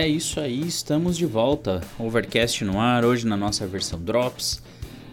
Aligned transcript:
É 0.00 0.08
isso 0.08 0.40
aí, 0.40 0.66
estamos 0.66 1.14
de 1.14 1.26
volta. 1.26 1.82
Overcast 1.98 2.64
no 2.64 2.80
ar, 2.80 3.04
hoje 3.04 3.26
na 3.26 3.36
nossa 3.36 3.66
versão 3.66 4.00
Drops, 4.00 4.62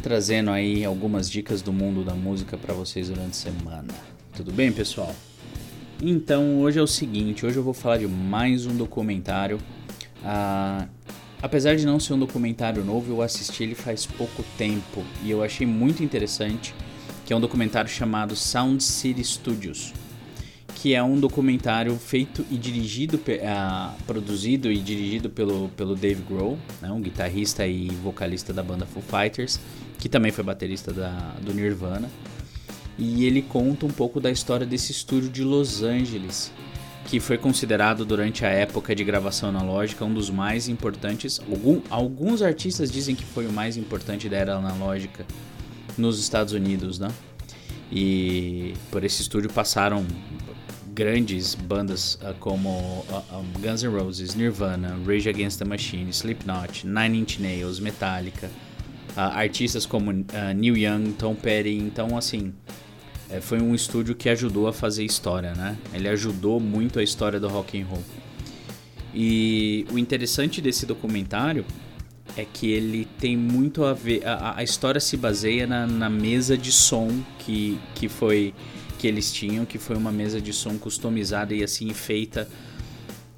trazendo 0.02 0.50
aí 0.50 0.86
algumas 0.86 1.29
dicas 1.29 1.62
do 1.62 1.73
mundo 1.73 2.05
da 2.05 2.13
música 2.13 2.57
para 2.57 2.73
vocês 2.73 3.10
durante 3.10 3.31
a 3.31 3.34
semana. 3.34 3.94
Tudo 4.34 4.50
bem, 4.50 4.71
pessoal? 4.71 5.13
Então, 6.02 6.62
hoje 6.62 6.80
é 6.80 6.81
o 6.81 6.88
seguinte, 6.88 7.45
hoje 7.45 7.58
eu 7.58 7.63
vou 7.63 7.73
falar 7.73 7.98
de 7.98 8.08
mais 8.08 8.66
um 8.66 8.77
documentário. 8.77 9.59
Ah, 10.23 10.88
apesar 11.41 11.76
de 11.76 11.85
não 11.85 11.99
ser 11.99 12.13
um 12.13 12.20
documentário 12.20 12.81
novo, 12.81 13.12
eu 13.12 13.22
assisti 13.22 13.63
ele 13.63 13.76
faz 13.76 14.05
pouco 14.05 14.41
tempo 14.58 15.04
e 15.22 15.30
eu 15.30 15.44
achei 15.44 15.67
muito 15.67 16.02
interessante, 16.02 16.73
que 17.26 17.34
é 17.34 17.35
um 17.35 17.41
documentário 17.41 17.90
chamado 17.90 18.38
Sound 18.38 18.81
City 18.81 19.22
Studios 19.22 19.91
que 20.77 20.94
é 20.94 21.02
um 21.02 21.20
documentário 21.20 21.95
feito 21.98 22.45
e 22.52 22.55
dirigido, 22.55 23.17
uh, 23.17 24.04
produzido 24.04 24.72
e 24.72 24.77
dirigido 24.77 25.27
pelo, 25.27 25.70
pelo 25.70 25.95
Dave 25.95 26.22
Grohl, 26.22 26.58
né, 26.80 26.91
um 26.91 27.02
guitarrista 27.02 27.66
e 27.66 27.88
vocalista 28.03 28.53
da 28.53 28.62
banda 28.62 28.86
Foo 28.86 29.02
Fighters, 29.02 29.59
que 29.98 30.08
também 30.08 30.31
foi 30.31 30.44
baterista 30.44 30.94
da, 30.94 31.36
do 31.41 31.52
Nirvana. 31.52 32.08
E 32.95 33.26
ele 33.26 33.41
conta 33.41 33.88
um 33.88 33.90
pouco 33.90 34.20
da 34.20 34.30
história 34.30 34.67
desse 34.67 34.91
estúdio 34.91 35.31
de 35.31 35.44
Los 35.44 35.81
Angeles, 35.81 36.52
que 37.05 37.20
foi 37.20 37.39
considerado 37.39 38.05
durante 38.05 38.45
a 38.45 38.50
época 38.50 38.95
de 38.95 39.03
gravação 39.03 39.50
analógica 39.50 40.05
um 40.05 40.14
dos 40.14 40.30
mais 40.30 40.67
importantes. 40.67 41.39
Algum, 41.50 41.81
alguns 41.89 42.44
artistas 42.44 42.91
dizem 42.91 43.16
que 43.16 43.23
foi 43.23 43.48
o 43.48 43.52
mais 43.52 43.78
importante 43.78 44.30
da 44.30 44.38
era 44.38 44.55
analógica 44.55 45.25
nos 45.98 46.20
Estados 46.20 46.53
Unidos, 46.53 47.00
né? 47.00 47.09
E 47.91 48.73
por 48.91 49.03
esse 49.03 49.22
estúdio 49.22 49.50
passaram 49.50 50.05
grandes 50.98 51.54
bandas 51.54 52.16
uh, 52.16 52.34
como 52.40 52.70
uh, 52.70 53.38
um, 53.38 53.62
Guns 53.62 53.84
N' 53.84 53.92
Roses, 53.92 54.34
Nirvana, 54.34 54.98
Rage 55.06 55.30
Against 55.30 55.59
the 55.59 55.66
Machine, 55.66 56.09
Slipknot, 56.09 56.88
Nine 56.88 57.20
Inch 57.20 57.38
Nails, 57.39 57.80
Metallica, 57.80 58.50
artistas 59.16 59.86
como 59.86 60.12
Neil 60.12 60.78
Young, 60.78 61.12
Tom 61.14 61.36
Petty. 61.36 61.76
Então, 61.76 62.17
assim, 62.17 62.54
é, 63.30 63.42
foi 63.42 63.59
um 63.59 63.73
estúdio 63.76 64.16
que 64.16 64.30
ajudou 64.30 64.67
a 64.67 64.73
fazer 64.73 65.04
história, 65.04 65.54
né? 65.54 65.78
Ele 65.94 66.08
ajudou 66.08 66.59
muito 66.59 67.00
a 67.00 67.04
história 67.04 67.39
do 67.39 67.48
rock 67.48 67.80
and 67.80 67.86
roll. 67.86 68.04
E 69.14 69.86
o 69.92 69.98
interessante 69.98 70.61
desse 70.61 70.86
documentário 70.86 71.66
é 72.36 72.45
que 72.45 72.72
ele 72.72 73.08
tem 73.20 73.36
muito 73.36 73.84
a 73.84 73.94
ver. 73.94 74.26
A, 74.26 74.58
a 74.58 74.64
história 74.64 75.02
se 75.02 75.17
baseia 75.17 75.66
na, 75.66 75.88
na, 75.88 76.09
mesa 76.09 76.58
de 76.58 76.72
som 76.72 77.09
que, 77.39 77.80
que 77.95 78.08
foi 78.08 78.54
que 78.98 79.08
eles 79.08 79.31
tinham, 79.31 79.66
que 79.66 79.78
foi 79.78 79.95
uma 79.95 80.12
mesa 80.12 80.42
de 80.42 80.52
som 80.52 80.78
customizada 80.78 81.53
e 81.53 81.64
assim 81.64 81.94
feita 81.94 82.48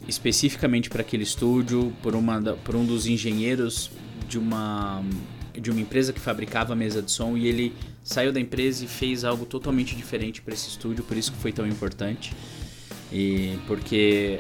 especificamente 0.08 0.90
para 0.90 1.02
aquele 1.02 1.24
estúdio 1.24 1.94
por, 2.02 2.16
uma, 2.16 2.42
por 2.64 2.76
um 2.76 2.86
dos 2.86 3.06
engenheiros 3.06 3.92
de 4.28 4.40
uma, 4.40 5.04
de 5.54 5.70
uma 5.70 5.82
empresa 5.82 6.12
que 6.12 6.20
fabricava 6.20 6.76
mesa 6.76 7.02
de 7.02 7.12
som 7.12 7.38
e 7.38 7.48
ele 7.48 7.74
saiu 8.04 8.32
da 8.32 8.40
empresa 8.40 8.86
e 8.86 8.88
fez 8.88 9.24
algo 9.24 9.46
totalmente 9.46 9.96
diferente 9.96 10.42
para 10.42 10.54
esse 10.54 10.70
estúdio, 10.70 11.04
por 11.04 11.16
isso 11.16 11.32
que 11.32 11.38
foi 11.38 11.52
tão 11.52 11.68
importante. 11.68 12.34
E 13.12 13.58
porque 13.68 14.40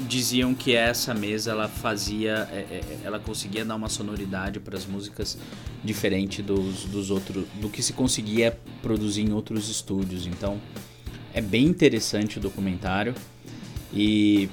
diziam 0.00 0.54
que 0.54 0.74
essa 0.74 1.14
mesa 1.14 1.52
ela 1.52 1.68
fazia, 1.68 2.48
é, 2.50 2.56
é, 2.56 2.98
ela 3.04 3.18
conseguia 3.18 3.64
dar 3.64 3.76
uma 3.76 3.88
sonoridade 3.88 4.60
para 4.60 4.76
as 4.76 4.86
músicas 4.86 5.38
diferente 5.82 6.42
dos, 6.42 6.84
dos 6.84 7.10
outros, 7.10 7.46
do 7.60 7.68
que 7.68 7.82
se 7.82 7.92
conseguia 7.92 8.58
produzir 8.82 9.22
em 9.22 9.32
outros 9.32 9.68
estúdios. 9.68 10.26
Então 10.26 10.60
é 11.32 11.40
bem 11.40 11.64
interessante 11.64 12.38
o 12.38 12.40
documentário 12.40 13.14
e 13.92 14.48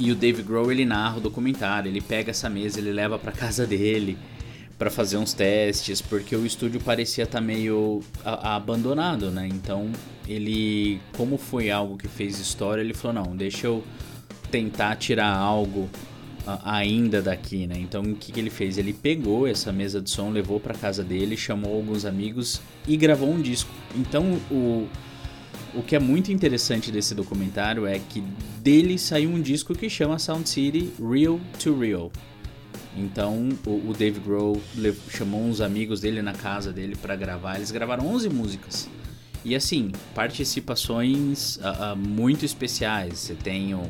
e 0.00 0.10
o 0.10 0.16
Dave 0.16 0.42
Grohl 0.42 0.72
ele 0.72 0.84
narra 0.84 1.18
o 1.18 1.20
documentário, 1.20 1.88
ele 1.88 2.00
pega 2.00 2.30
essa 2.30 2.48
mesa, 2.48 2.80
ele 2.80 2.92
leva 2.92 3.18
para 3.18 3.30
casa 3.30 3.66
dele 3.66 4.18
para 4.78 4.90
fazer 4.90 5.16
uns 5.16 5.32
testes, 5.32 6.00
porque 6.00 6.34
o 6.34 6.44
estúdio 6.44 6.80
parecia 6.80 7.22
estar 7.22 7.38
tá 7.38 7.44
meio 7.44 8.00
abandonado, 8.24 9.30
né? 9.30 9.46
Então 9.46 9.92
ele, 10.26 11.00
como 11.16 11.38
foi 11.38 11.70
algo 11.70 11.96
que 11.96 12.08
fez 12.08 12.40
história, 12.40 12.82
ele 12.82 12.94
falou 12.94 13.22
não, 13.24 13.36
deixa 13.36 13.68
eu 13.68 13.84
tentar 14.52 14.94
tirar 14.96 15.34
algo 15.34 15.88
uh, 16.46 16.60
ainda 16.64 17.20
daqui, 17.20 17.66
né? 17.66 17.76
Então 17.78 18.02
o 18.02 18.14
que, 18.14 18.30
que, 18.30 18.38
ele 18.38 18.50
fez? 18.50 18.78
Ele 18.78 18.92
pegou 18.92 19.48
essa 19.48 19.72
mesa 19.72 20.00
de 20.00 20.10
som, 20.10 20.30
levou 20.30 20.60
para 20.60 20.74
casa 20.74 21.02
dele, 21.02 21.36
chamou 21.36 21.74
alguns 21.74 22.04
amigos 22.04 22.60
e 22.86 22.96
gravou 22.96 23.30
um 23.30 23.40
disco. 23.40 23.70
Então 23.96 24.38
o 24.50 24.86
o 25.74 25.82
que 25.82 25.96
é 25.96 25.98
muito 25.98 26.30
interessante 26.30 26.92
desse 26.92 27.14
documentário 27.14 27.86
é 27.86 27.98
que 27.98 28.20
dele 28.60 28.98
saiu 28.98 29.30
um 29.30 29.40
disco 29.40 29.74
que 29.74 29.88
chama 29.88 30.18
Sound 30.18 30.46
City 30.46 30.92
Real 31.00 31.40
to 31.58 31.78
Real. 31.78 32.12
Então 32.94 33.48
o, 33.66 33.90
o 33.90 33.94
Dave 33.98 34.20
Grohl 34.20 34.60
chamou 35.08 35.40
uns 35.40 35.62
amigos 35.62 36.00
dele 36.00 36.20
na 36.20 36.34
casa 36.34 36.72
dele 36.72 36.94
para 36.94 37.16
gravar. 37.16 37.56
Eles 37.56 37.70
gravaram 37.70 38.06
11 38.06 38.28
músicas. 38.28 38.88
E 39.44 39.56
assim, 39.56 39.90
participações 40.14 41.56
uh, 41.56 41.94
uh, 41.94 41.96
muito 41.96 42.44
especiais. 42.44 43.18
Você 43.18 43.34
tem 43.34 43.74
o 43.74 43.82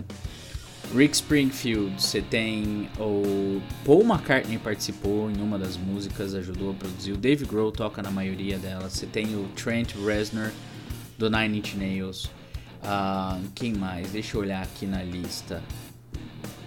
Rick 0.95 1.15
Springfield, 1.15 2.01
você 2.01 2.21
tem 2.21 2.89
o 2.99 3.63
Paul 3.85 4.03
McCartney 4.03 4.59
participou 4.59 5.31
em 5.31 5.41
uma 5.41 5.59
das 5.59 5.77
músicas, 5.77 6.35
ajudou 6.35 6.73
a 6.73 6.75
produzir. 6.75 7.13
O 7.13 7.17
Dave 7.17 7.47
Grohl 7.47 7.73
toca 7.73 8.03
na 8.03 8.11
maioria 8.11 8.59
delas. 8.59 8.93
Você 8.93 9.07
tem 9.07 9.35
o 9.35 9.49
Trent 9.57 9.95
Reznor 9.95 10.51
do 11.17 11.31
Nine 11.31 11.59
Inch 11.59 11.75
Nails. 11.75 12.27
Uh, 12.83 13.43
quem 13.55 13.73
mais? 13.73 14.11
Deixa 14.11 14.37
eu 14.37 14.43
olhar 14.43 14.63
aqui 14.63 14.85
na 14.85 15.03
lista. 15.03 15.63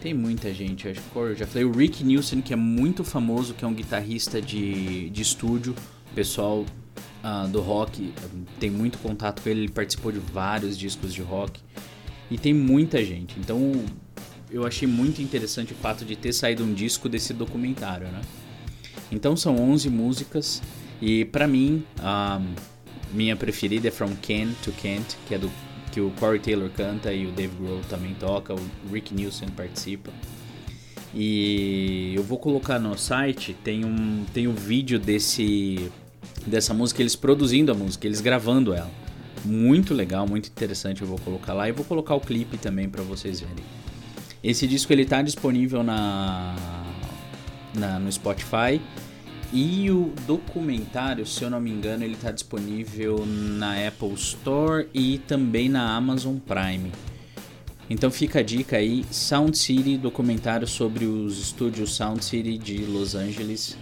Tem 0.02 0.14
muita 0.14 0.52
gente, 0.54 0.88
acho 0.88 1.02
que 1.02 1.16
eu 1.16 1.36
já 1.36 1.46
falei. 1.46 1.66
O 1.66 1.72
Rick 1.72 2.04
Nielsen, 2.04 2.42
que 2.42 2.54
é 2.54 2.56
muito 2.56 3.04
famoso, 3.04 3.54
que 3.54 3.64
é 3.64 3.68
um 3.68 3.74
guitarrista 3.74 4.42
de, 4.42 5.10
de 5.12 5.22
estúdio. 5.22 5.76
pessoal 6.16 6.66
uh, 7.24 7.48
do 7.48 7.62
rock 7.62 8.12
tem 8.60 8.72
muito 8.72 8.98
contato 8.98 9.44
com 9.44 9.50
ele. 9.50 9.62
Ele 9.62 9.72
participou 9.72 10.12
de 10.12 10.20
vários 10.20 10.78
discos 10.78 11.14
de 11.14 11.22
rock. 11.22 11.60
E 12.32 12.40
tem 12.40 12.56
muita 12.56 13.06
gente. 13.06 13.40
Então 13.40 13.86
eu 14.56 14.66
achei 14.66 14.88
muito 14.88 15.22
interessante 15.22 15.74
o 15.74 15.76
fato 15.76 16.06
de 16.06 16.16
ter 16.16 16.32
saído 16.32 16.64
um 16.64 16.74
disco 16.74 17.10
desse 17.10 17.34
documentário, 17.34 18.08
né? 18.08 18.22
Então 19.12 19.36
são 19.36 19.58
11 19.58 19.90
músicas 19.90 20.62
e 21.02 21.26
para 21.26 21.46
mim 21.46 21.84
a 22.00 22.42
minha 23.12 23.36
preferida 23.36 23.90
é 23.90 23.92
From 23.92 24.16
Ken 24.22 24.48
to 24.64 24.72
Kent, 24.72 25.18
que 25.28 25.36
é 25.36 25.38
do 25.38 25.52
que 25.92 26.00
o 26.00 26.10
Corey 26.12 26.40
Taylor 26.40 26.70
canta 26.70 27.12
e 27.12 27.28
o 27.28 27.34
Dave 27.34 27.54
Grohl 27.58 27.82
também 27.90 28.14
toca, 28.14 28.54
o 28.54 28.60
Rick 28.92 29.14
Nielsen 29.14 29.50
participa. 29.50 30.14
E 31.14 32.14
eu 32.16 32.24
vou 32.24 32.38
colocar 32.38 32.80
no 32.80 32.98
site, 32.98 33.54
tem 33.62 33.84
um 33.84 34.24
tem 34.34 34.48
um 34.48 34.56
vídeo 34.56 34.98
desse 34.98 35.92
dessa 36.48 36.74
música 36.74 37.02
eles 37.02 37.16
produzindo 37.16 37.74
a 37.74 37.76
música, 37.76 38.08
eles 38.08 38.22
gravando 38.22 38.74
ela. 38.74 38.92
Muito 39.44 39.94
legal, 39.94 40.26
muito 40.26 40.48
interessante, 40.48 41.02
eu 41.02 41.08
vou 41.10 41.20
colocar 41.20 41.54
lá 41.54 41.68
e 41.68 41.74
vou 41.74 41.84
colocar 41.84 42.16
o 42.16 42.22
clipe 42.22 42.58
também 42.58 42.88
para 42.88 43.04
vocês 43.04 43.42
verem. 43.42 43.66
Esse 44.46 44.68
disco 44.68 44.94
ele 44.94 45.06
tá 45.06 45.24
disponível 45.24 45.82
na, 45.82 46.56
na, 47.74 47.98
no 47.98 48.12
Spotify 48.12 48.80
e 49.52 49.90
o 49.90 50.14
documentário, 50.28 51.26
se 51.26 51.42
eu 51.42 51.50
não 51.50 51.60
me 51.60 51.72
engano, 51.72 52.04
ele 52.04 52.16
tá 52.16 52.30
disponível 52.32 53.26
na 53.26 53.88
Apple 53.88 54.14
Store 54.14 54.88
e 54.94 55.18
também 55.18 55.68
na 55.68 55.96
Amazon 55.96 56.38
Prime. 56.38 56.92
Então 57.90 58.12
fica 58.12 58.42
a 58.42 58.44
dica 58.44 58.78
aí, 58.78 59.04
Sound 59.10 59.58
City, 59.58 59.98
documentário 59.98 60.68
sobre 60.68 61.06
os 61.06 61.40
estúdios 61.40 61.96
Sound 61.96 62.24
City 62.24 62.56
de 62.56 62.86
Los 62.86 63.16
Angeles, 63.16 63.76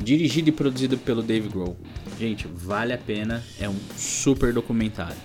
dirigido 0.00 0.48
e 0.48 0.52
produzido 0.52 0.98
pelo 0.98 1.22
Dave 1.22 1.48
Grohl. 1.48 1.76
Gente, 2.18 2.48
vale 2.52 2.92
a 2.92 2.98
pena, 2.98 3.40
é 3.60 3.68
um 3.68 3.78
super 3.96 4.52
documentário. 4.52 5.16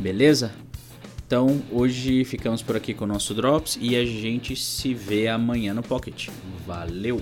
Beleza? 0.00 0.52
Então 1.26 1.60
hoje 1.72 2.24
ficamos 2.24 2.62
por 2.62 2.76
aqui 2.76 2.94
com 2.94 3.04
o 3.04 3.08
nosso 3.08 3.34
Drops 3.34 3.76
e 3.80 3.96
a 3.96 4.04
gente 4.04 4.54
se 4.54 4.94
vê 4.94 5.26
amanhã 5.26 5.74
no 5.74 5.82
Pocket. 5.82 6.28
Valeu! 6.64 7.20